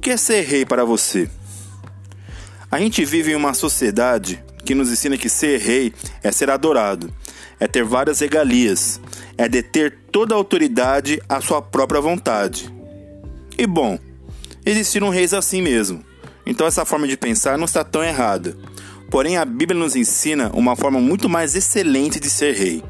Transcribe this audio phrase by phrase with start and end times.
[0.00, 1.28] que é ser rei para você?
[2.70, 5.92] A gente vive em uma sociedade que nos ensina que ser rei
[6.22, 7.12] é ser adorado,
[7.58, 8.98] é ter várias regalias,
[9.36, 12.72] é deter toda a autoridade à sua própria vontade.
[13.58, 13.98] E bom,
[14.64, 16.02] existiram reis assim mesmo,
[16.46, 18.56] então essa forma de pensar não está tão errada.
[19.10, 22.82] Porém, a Bíblia nos ensina uma forma muito mais excelente de ser rei.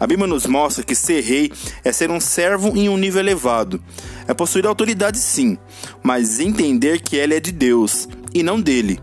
[0.00, 1.52] A Bíblia nos mostra que ser rei
[1.84, 3.82] é ser um servo em um nível elevado.
[4.26, 5.58] É possuir autoridade, sim,
[6.02, 8.98] mas entender que ela é de Deus e não dele.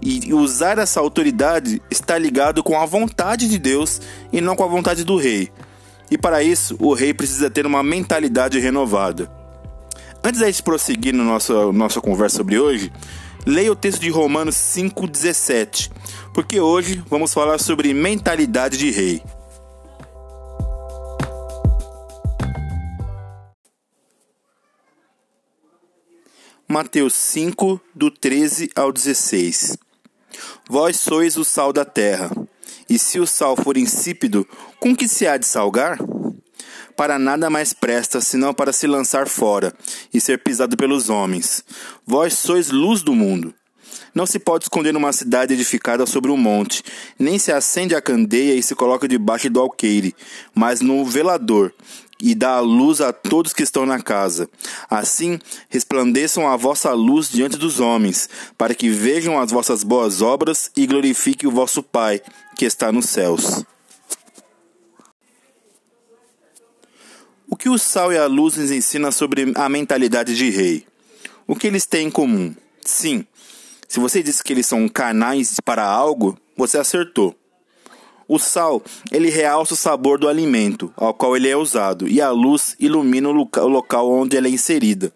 [0.00, 4.00] E usar essa autoridade está ligado com a vontade de Deus
[4.32, 5.50] e não com a vontade do rei.
[6.10, 9.30] E para isso, o rei precisa ter uma mentalidade renovada.
[10.24, 12.90] Antes da gente prosseguir na nossa, nossa conversa sobre hoje,
[13.44, 15.90] leia o texto de Romanos 5,17,
[16.32, 19.22] porque hoje vamos falar sobre mentalidade de rei.
[26.76, 29.78] Mateus 5, do 13 ao 16.
[30.68, 32.30] Vós sois o sal da terra,
[32.86, 34.46] e se o sal for insípido,
[34.78, 35.98] com que se há de salgar?
[36.94, 39.72] Para nada mais presta, senão para se lançar fora
[40.12, 41.64] e ser pisado pelos homens.
[42.06, 43.54] Vós sois luz do mundo.
[44.14, 46.82] Não se pode esconder uma cidade edificada sobre um monte,
[47.18, 50.14] nem se acende a candeia e se coloca debaixo do alqueire,
[50.54, 51.72] mas no velador,
[52.20, 54.48] e dá a luz a todos que estão na casa.
[54.88, 60.70] Assim resplandeçam a vossa luz diante dos homens, para que vejam as vossas boas obras
[60.76, 62.20] e glorifiquem o vosso Pai,
[62.56, 63.64] que está nos céus.
[67.48, 70.86] O que o sal e a luz nos ensinam sobre a mentalidade de rei?
[71.46, 72.54] O que eles têm em comum?
[72.84, 73.24] Sim,
[73.88, 77.34] se você disse que eles são canais para algo, você acertou.
[78.28, 82.30] O sal, ele realça o sabor do alimento ao qual ele é usado, e a
[82.30, 85.12] luz ilumina o local onde ela é inserida.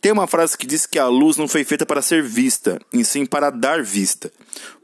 [0.00, 3.04] Tem uma frase que diz que a luz não foi feita para ser vista, e
[3.04, 4.32] sim para dar vista.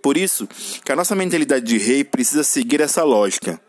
[0.02, 0.48] Por isso,
[0.84, 3.60] que a nossa mentalidade de rei precisa seguir essa lógica.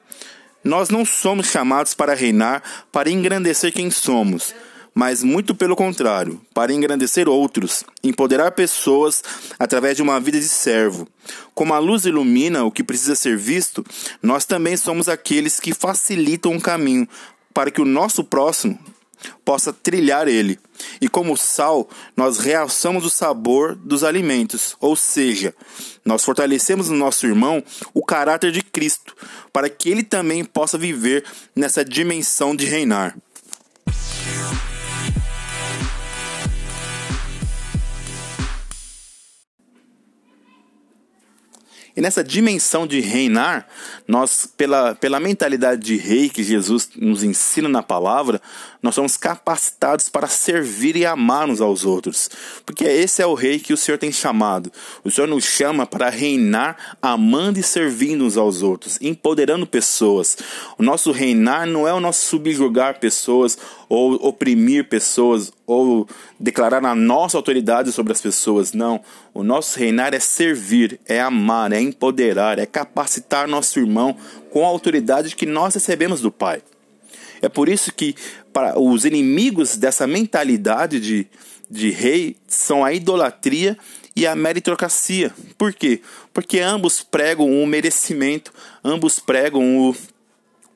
[0.64, 4.54] Nós não somos chamados para reinar, para engrandecer quem somos,
[4.96, 9.22] mas muito pelo contrário, para engrandecer outros, empoderar pessoas
[9.60, 11.06] através de uma vida de servo.
[11.54, 13.86] Como a luz ilumina o que precisa ser visto,
[14.24, 17.06] nós também somos aqueles que facilitam o caminho
[17.54, 18.80] para que o nosso próximo
[19.44, 20.60] possa trilhar ele.
[21.02, 25.54] E como sal, nós realçamos o sabor dos alimentos, ou seja,
[26.04, 27.64] nós fortalecemos no nosso irmão
[27.94, 29.16] o caráter de Cristo,
[29.52, 31.24] para que ele também possa viver
[31.56, 33.16] nessa dimensão de reinar.
[41.96, 43.68] E nessa dimensão de reinar,
[44.06, 48.42] nós, pela, pela mentalidade de rei que Jesus nos ensina na palavra,
[48.82, 52.30] nós somos capacitados para servir e amar uns aos outros.
[52.66, 54.72] Porque esse é o rei que o Senhor tem chamado.
[55.04, 60.38] O Senhor nos chama para reinar amando e servindo uns aos outros, empoderando pessoas.
[60.78, 63.58] O nosso reinar não é o nosso subjugar pessoas
[63.88, 66.08] ou oprimir pessoas ou
[66.40, 68.74] declarar a nossa autoridade sobre as pessoas.
[68.74, 69.02] Não.
[69.36, 74.16] O nosso reinar é servir, é amar, é empoderar, é capacitar nosso irmão
[74.50, 76.64] com a autoridade que nós recebemos do Pai.
[77.42, 78.16] É por isso que
[78.54, 81.28] para os inimigos dessa mentalidade de,
[81.70, 83.78] de rei são a idolatria
[84.16, 85.34] e a meritocracia.
[85.58, 86.02] Por quê?
[86.34, 88.54] Porque ambos pregam o merecimento,
[88.86, 89.94] ambos pregam o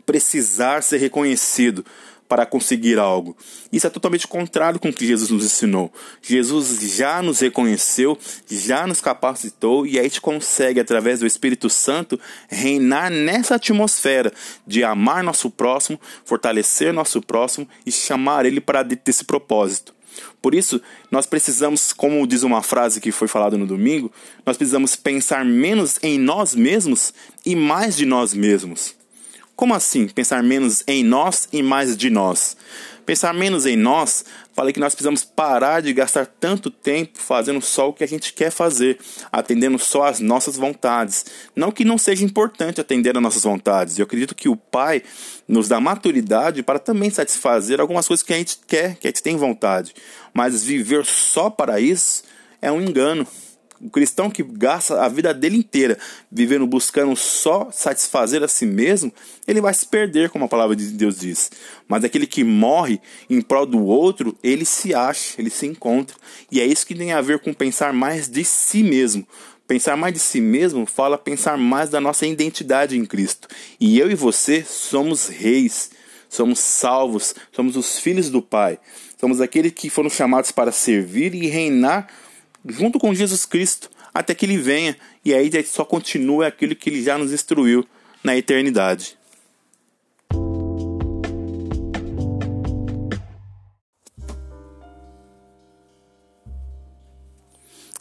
[0.05, 1.85] precisar ser reconhecido
[2.29, 3.35] para conseguir algo.
[3.73, 5.91] Isso é totalmente contrário com o que Jesus nos ensinou.
[6.21, 8.15] Jesus já nos reconheceu,
[8.47, 14.31] já nos capacitou e a gente consegue, através do Espírito Santo, reinar nessa atmosfera
[14.65, 19.95] de amar nosso próximo, fortalecer nosso próximo e chamar ele para esse propósito.
[20.39, 20.79] Por isso,
[21.09, 24.11] nós precisamos, como diz uma frase que foi falada no domingo,
[24.45, 27.11] nós precisamos pensar menos em nós mesmos
[27.43, 28.98] e mais de nós mesmos.
[29.59, 32.55] Como assim pensar menos em nós e mais de nós?
[33.05, 34.23] Pensar menos em nós,
[34.53, 38.31] falei que nós precisamos parar de gastar tanto tempo fazendo só o que a gente
[38.31, 38.97] quer fazer,
[39.29, 41.25] atendendo só às nossas vontades.
[41.53, 43.99] Não que não seja importante atender às nossas vontades.
[43.99, 45.03] Eu acredito que o Pai
[45.45, 49.21] nos dá maturidade para também satisfazer algumas coisas que a gente quer, que a gente
[49.21, 49.93] tem vontade.
[50.33, 52.23] Mas viver só para isso
[52.61, 53.27] é um engano.
[53.81, 55.97] O cristão que gasta a vida dele inteira
[56.31, 59.11] vivendo buscando só satisfazer a si mesmo,
[59.47, 61.49] ele vai se perder, como a palavra de Deus diz.
[61.87, 62.99] Mas aquele que morre
[63.29, 66.15] em prol do outro, ele se acha, ele se encontra.
[66.51, 69.25] E é isso que tem a ver com pensar mais de si mesmo.
[69.67, 73.47] Pensar mais de si mesmo fala pensar mais da nossa identidade em Cristo.
[73.79, 75.91] E eu e você somos reis
[76.29, 78.79] somos salvos, somos os filhos do Pai,
[79.19, 82.07] somos aqueles que foram chamados para servir e reinar
[82.65, 87.01] junto com Jesus Cristo até que ele venha e aí só continua aquilo que ele
[87.01, 87.85] já nos instruiu
[88.23, 89.17] na eternidade.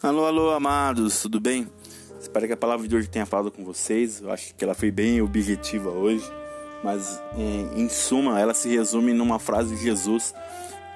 [0.00, 1.68] Alô, alô, amados, tudo bem?
[2.20, 4.20] Espero que a palavra de hoje tenha falado com vocês.
[4.20, 6.24] Eu acho que ela foi bem objetiva hoje,
[6.84, 10.32] mas em, em suma, ela se resume numa frase de Jesus.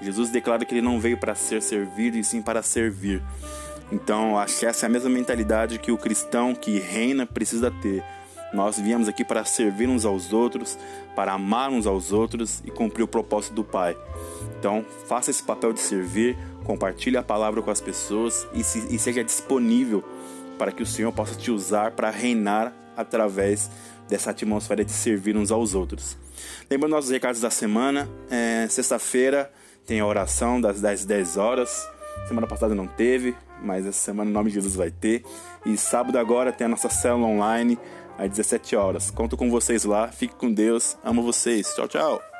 [0.03, 3.23] Jesus declara que ele não veio para ser servido e sim para servir.
[3.91, 8.03] Então, acho que essa é a mesma mentalidade que o cristão que reina precisa ter.
[8.53, 10.79] Nós viemos aqui para servir uns aos outros,
[11.15, 13.97] para amar uns aos outros e cumprir o propósito do Pai.
[14.59, 18.99] Então, faça esse papel de servir, compartilhe a palavra com as pessoas e, se, e
[18.99, 20.05] seja disponível
[20.59, 23.71] para que o Senhor possa te usar para reinar através
[24.09, 26.17] dessa atmosfera de servir uns aos outros.
[26.71, 29.51] Lembrando nossos recados da semana, é, sexta-feira
[29.87, 31.89] tem a oração das 10, 10 horas.
[32.29, 35.25] Semana passada não teve, mas essa semana em nome de Jesus vai ter.
[35.65, 37.79] E sábado agora tem a nossa célula online
[38.19, 39.11] às 17 horas.
[39.11, 40.09] Conto com vocês lá.
[40.09, 40.97] Fique com Deus.
[41.05, 41.75] Amo vocês.
[41.75, 42.32] Tchau, tchau.